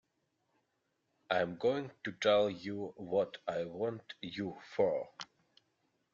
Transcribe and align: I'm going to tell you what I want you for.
I'm 1.29 1.57
going 1.57 1.91
to 2.05 2.11
tell 2.13 2.49
you 2.49 2.91
what 2.97 3.37
I 3.47 3.65
want 3.65 4.15
you 4.23 4.57
for. 4.75 5.07